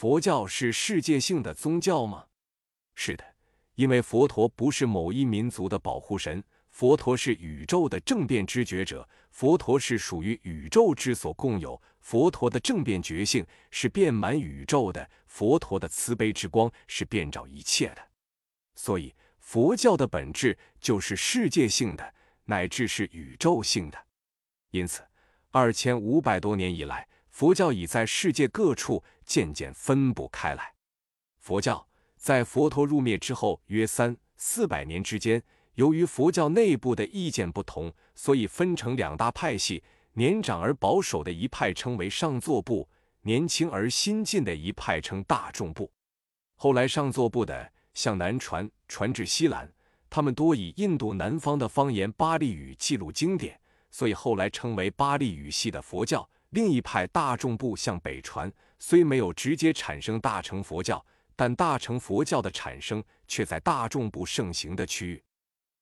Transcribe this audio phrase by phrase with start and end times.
[0.00, 2.24] 佛教是世界性的宗教吗？
[2.94, 3.34] 是的，
[3.74, 17.98] 因为佛陀不是某一民族的保护神，佛陀是宇宙的正变知觉者，佛陀是属于宇宙之所共有，佛陀的正变觉性是遍满宇宙的，佛陀的慈悲之光是遍照一切的。
[18.74, 22.14] 所以，佛教的本质就是世界性的，
[22.46, 23.98] 乃至是宇宙性的。
[24.70, 25.02] 因此，
[25.50, 27.06] 二千五百多年以来，
[27.40, 30.74] 佛教已在世界各处渐渐分布开来。
[31.38, 35.42] 佛教在佛陀入灭之后约三四百年之间，
[35.76, 39.82] 由于佛教内部的意见不同，所以分成两大派系：
[40.12, 42.86] 年长而保守的一派称为上座部，
[43.22, 45.90] 年轻而新进的一派称大众部。
[46.56, 49.72] 后来上座部的向南传，传至西兰，
[50.10, 53.58] 他们多以印度南方的方言巴利语记录经典，
[53.90, 56.28] 所以后来称为巴利语系的佛教。
[56.50, 61.04] 另一派大众部向北传，虽没有直接产生大乘佛教，
[61.36, 65.22] 但大乘佛教的产生却在大众部盛行的区域。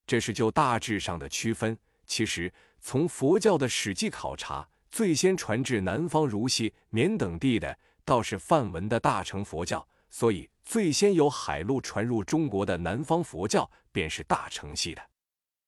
[0.07, 1.77] 这是就大致上的区分。
[2.07, 9.87] 其实从佛教的史记考察，最先传至南方如西、缅等地的，倒是梵文的大乘佛教。
[10.11, 15.03] 所以最先由海路传入中国的南方佛教，便是大乘系的。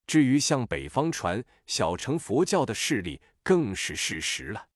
[0.06, 4.66] 至于向北方传小乘佛教的势力，更是事实了。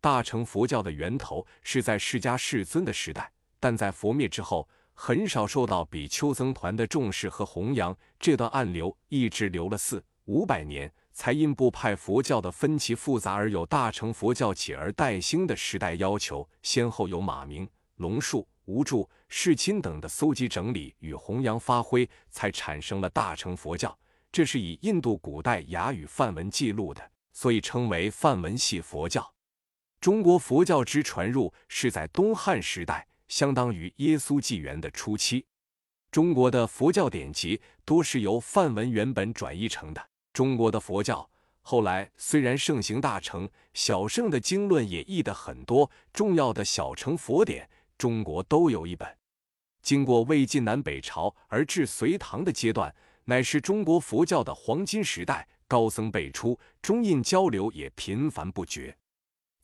[0.00, 7.96] 大乘佛教的源头是在释迦世尊的时代，但在佛灭之后，很少受到比丘僧团的重视和弘扬。
[8.18, 16.48] 这段暗流一直流了四五百年，才因部派佛教的分歧复杂而有大乘佛教起而代兴的时代要求。
[16.62, 23.96] 先后有马明、龙树、无柱、世亲等的搜集整理与弘扬发挥，才产生了大乘佛教。
[24.30, 29.35] 这是以印度古代雅语梵文记录的，所以称为梵文系佛教。
[30.06, 35.44] 中国佛教之传入是在东汉时代，相当于耶稣纪元的初期。
[36.12, 40.00] 中国的佛教典籍多是由梵文原本转译成的。
[40.32, 41.28] 中国的佛教
[41.60, 47.68] 后来虽然盛行大乘，小乘的经论也译得很多，重要的小乘佛典，
[47.98, 49.12] 中国都有一本。
[49.82, 52.94] 经过魏晋南北朝而至隋唐的阶段，
[53.24, 58.96] 乃是中国佛教的黄金时代，高僧辈出，中印交流也频繁不绝。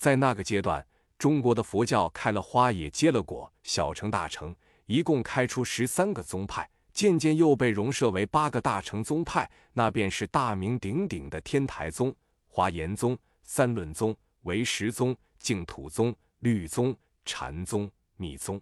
[0.02, 0.84] 在那个阶段，
[1.16, 4.52] 中国的佛教开了花也结了果，小乘大乘
[4.86, 12.12] 一共开出十三个宗派，渐渐又被融设为八个大乘宗派，那便是大名鼎鼎的天台宗、
[12.48, 16.92] 华严宗、三论宗、唯识宗、净土宗、律宗、
[17.24, 18.60] 禅宗、密宗。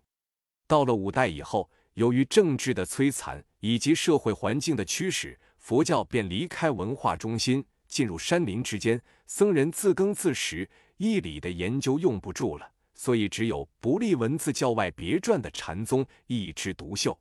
[0.67, 10.67] 到了五代以后，由于政治的摧残以及社会环境的驱使，佛教便离开文化中心，进入山林之间，僧人自耕自食。
[10.97, 17.19] 义理的研究用不住了，所以只有不立文字教外别传的禅宗一枝独秀。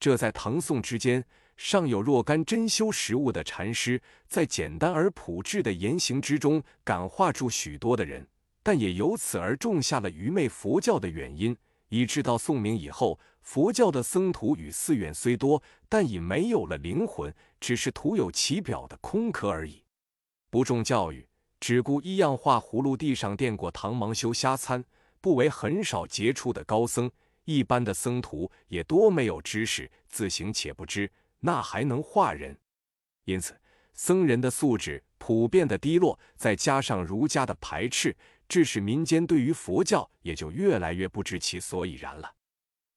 [0.00, 1.24] 这在唐宋之间，
[1.56, 8.26] 尚有若干真修实物的禅师，在简单而朴质的言行之中感化住许多的人，
[8.64, 11.56] 但也由此而种下了愚昧佛教的原因，
[11.90, 19.83] 以致到宋明以后，佛教的僧徒与寺院虽多，但已没有了灵魂，只是徒有其表的空壳而已，
[20.54, 21.26] 不重教育。
[21.58, 24.84] 只顾一样画葫芦地上垫过糖芒修瞎参，
[25.20, 27.10] 不为很少杰出的高僧，
[27.44, 31.10] 一般的僧徒也多没有知识，自行且不知，
[31.40, 32.56] 那还能画人？
[33.24, 33.60] 因此，
[33.94, 38.16] 僧人的素质普遍的低落，再加上儒家的排斥，
[38.46, 42.32] 致使民间对于佛教也就越来越不知其所以然了。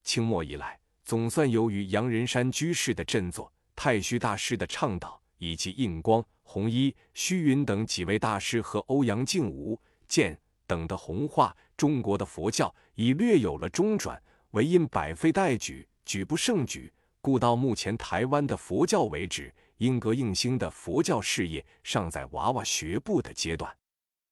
[0.03, 6.24] 清末以来，总算由于杨仁山居士的振作、太虚大师的倡导以及印光。
[6.44, 9.78] 弘一、虚云等几位大师和欧阳靖武、
[10.08, 14.22] 建等的弘化，中国的佛教已略有了中转，
[14.52, 23.76] 唯因百废待举，举不胜举，故到目前台湾的佛教为止，应格应兴的佛教事业尚在娃娃学步的阶段。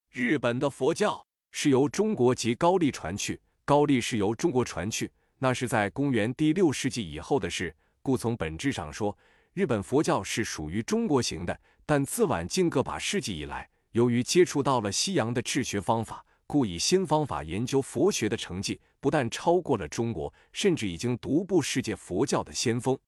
[0.10, 9.18] 日本的佛教是由中国及高丽传去，高丽是由中国传去，那是在公元第六世纪以后的事，故从本质上说，
[9.56, 11.58] 日本佛教是属于中国型的。
[11.86, 23.00] 但自晚近个把世纪以来，由于接触到了西洋的治学方法，故以新方法研究佛学的成绩，不但超过了中国，甚至已经独步世界佛教的先锋。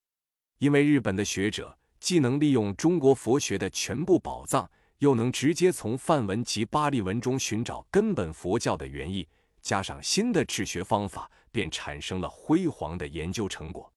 [0.59, 9.27] 因为日本的学者既能利用中国佛学的全部宝藏，又能直接从梵文及巴利文中寻找根本佛教的原意，
[9.61, 13.91] 加上新的治学方法，便产生了辉煌的研究成果。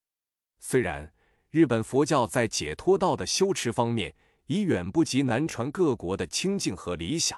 [0.59, 1.11] 虽然
[1.51, 4.15] 日本佛教在解脱道的修持方面，
[4.47, 7.37] 已远不及南传各国的清净和理想。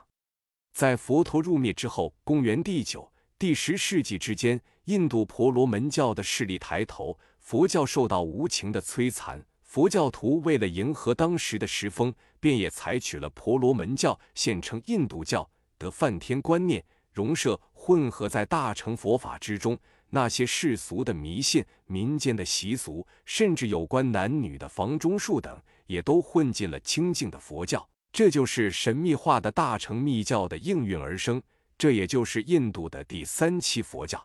[0.75, 9.43] 在佛陀入灭之后，公元第九、第十世纪之间，印度婆罗门教的势力抬头，佛教受到无情的摧残。
[9.63, 15.49] 佛教徒为了迎合当时的时风，便也采取了婆罗门教现称印度教
[15.79, 19.79] 的梵天观念，融摄混合在大乘佛法之中。
[20.15, 27.89] 那些世俗的迷信、民间的习俗，甚至有关男女的房中术等，也都混进了清净的佛教。
[28.13, 31.43] 这就是神秘化的大乘密教的应运而生。
[31.79, 34.23] 这也就是印度的第三期佛教。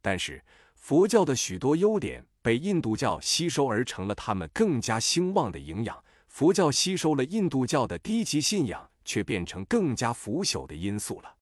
[0.00, 0.42] 但是，
[0.74, 6.02] 佛教的许多优点被印度教吸收，而成了他们更加兴旺的营养。
[6.28, 11.36] 佛教吸收了印度教的低级信仰，却变成更加腐朽的因素了。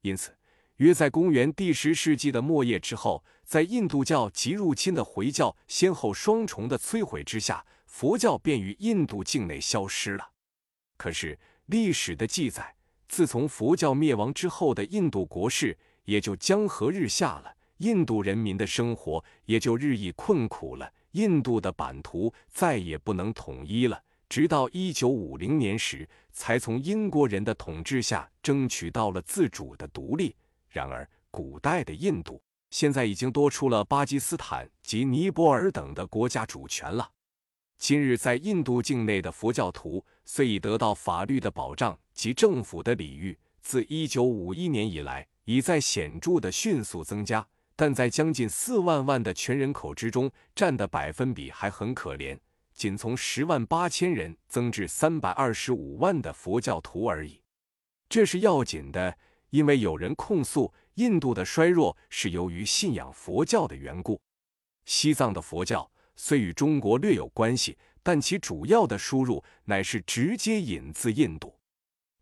[0.00, 0.34] 因此。
[0.80, 10.30] 约在公元第十世纪的末叶之后，在印度教及入侵的回教先后双重的摧毁之下，佛教便于印度境内消失了。
[10.96, 12.74] 可是历史的记载，
[13.08, 24.02] 自从佛教灭亡之后的印度国势也就江河日下了，印度人民的生活也就日益困苦了，印度的版图再也不能统一了。
[24.30, 30.34] 直到一九五零年时，才从英国人的统治下争取到了自主的独立。
[30.70, 32.40] 然而，古代的印度
[32.70, 37.10] 现在已经多出了巴基斯坦及尼泊尔等的国家主权了。
[37.76, 47.44] 今日在印度境内的佛教徒虽已得到法律的保障及政府的礼遇，自一九五一年以来已在显著的迅速增加，
[47.74, 52.38] 但在将近四万万的全人口之中，占的百分比还很可怜，
[52.74, 57.40] 仅从十万八千人增至三百二十五万的佛教徒而已。
[58.08, 59.16] 这是要紧的。
[59.50, 64.20] 因为有人控诉印度的衰弱是由于信仰佛教的缘故。
[64.84, 71.54] 西藏的佛教虽与中国略有关系，但其主要的输入乃是直接引自印度。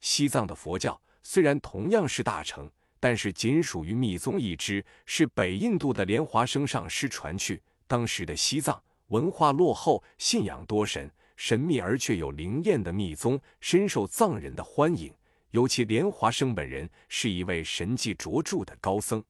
[0.01, 2.71] 西藏的佛教虽然同样是大乘，
[3.01, 7.63] 但是仅属于密宗一支，是北印度的莲华生上师传去。
[7.87, 15.13] 当时的西藏文化落后，信仰多神，神秘而却有灵验的密宗，深受藏人的欢迎。
[15.51, 19.23] 尤其莲华生本人是一位神迹卓著的高僧。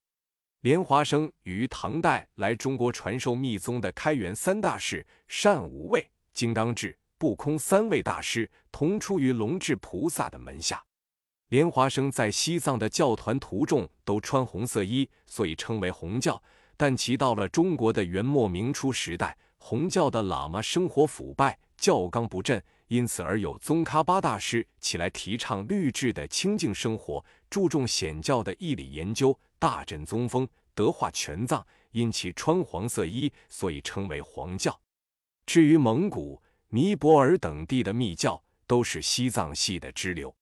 [0.62, 10.82] 莲华生于唐代来中国传授密宗的开元三大士善无畏、金刚智、不空三位大师同出于龙智菩萨的门下。
[11.50, 16.42] 莲华生在西藏的教团徒众都穿红色衣，所以称为红教。
[16.76, 22.62] 但其到了中国的元末明初时代，红教的喇嘛生活腐败，教纲不振。
[22.88, 31.64] 因此而有宗喀巴大师起来提倡律制的清净生活，注重显教的义理研究，大振宗风，德化全藏。
[31.92, 34.78] 因其穿黄色衣，所以称为黄教。
[35.46, 40.34] 至于蒙古、尼泊尔等地的密教，都是西藏系的支流。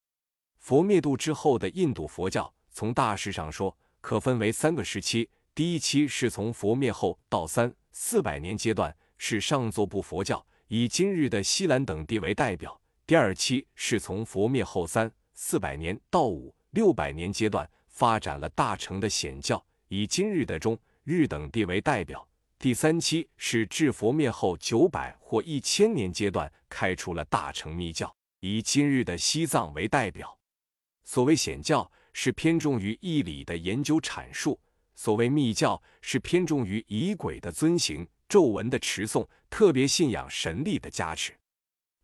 [0.59, 5.31] 佛灭度之后的印度佛教，从大势上说，可分为三个时期。
[5.55, 10.45] 第一期是从佛灭后到三四百年阶段，是上座部佛教。
[10.69, 22.19] 以今日的西兰等地为代表，第二期是从佛灭后三四百年到五六百年阶段发展了大乘的显教，以今日的中日等地为代表；
[22.59, 30.37] 第三期是至佛灭后九百或一千年阶段开出了大乘密教，以今日的西藏为代表。
[31.05, 34.59] 所谓显教是偏重于义理的研究阐述，
[34.97, 38.05] 所谓密教是偏重于仪轨的遵行。
[38.29, 39.25] 咒文的持诵，
[39.57, 41.33] 特别信仰神力的加持。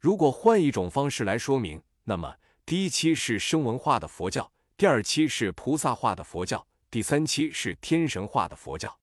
[0.01, 8.99] 如果换一种方式来说明，那么第一期是声闻化的佛教，第二期是菩萨化的佛教，第三期是天神化的佛教。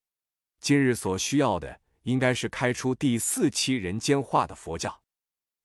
[0.59, 4.99] 今日所需要的，应该是开出第四期人间化的佛教。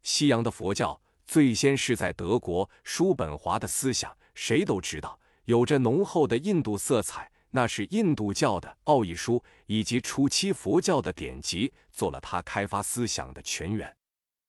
[0.03, 7.33] 西洋的佛教最先是在德国，叔本华的思想谁都知道，有着浓厚的印度色彩。
[7.57, 13.97] 那是印度教的奥义书以及初期佛教的典籍，做了他开发思想的泉源。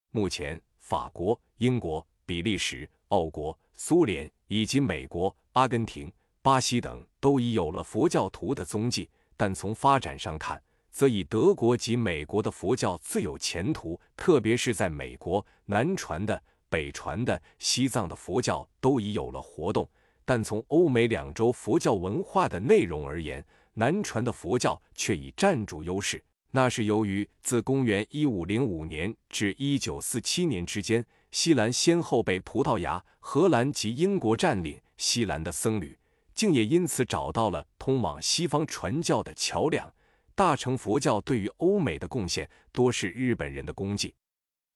[0.09, 9.07] 目前，法国、英国、比利时、奥国、苏联以及美国、阿根廷、巴西等都已有了佛教徒的踪迹，
[9.37, 10.59] 但从发展上看，
[10.89, 14.01] 则以德国及美国的佛教最有前途。
[14.17, 19.87] 特别是在美国，南传的、北传的、西藏的佛教都已有了活动。
[20.25, 26.21] 但从欧美两洲佛教文化的内容而言，南传的佛教却已占主优势。
[26.51, 35.97] 那是由于自公元一五零五年至一九四七年之间，西兰先后被葡萄牙、荷兰及英国占领，西兰的僧侣
[36.33, 39.93] 竟也因此找到了通往西方传教的桥梁。
[40.33, 44.15] 大乘佛教对于欧美的贡献，多是日本人的功绩。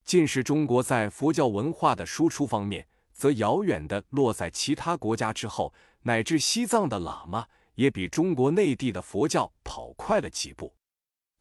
[0.03, 2.86] 近是中国在佛教文化的输出方面。
[3.19, 5.73] 则遥远的落在其他国家之后，
[6.03, 10.73] 乃至西藏的喇嘛也比中国内地的佛教跑快了几步。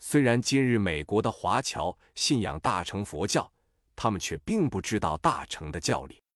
[0.01, 3.53] 虽然今日美国的华侨信仰大乘佛教，
[3.95, 6.21] 他们却并不知道大乘的教理。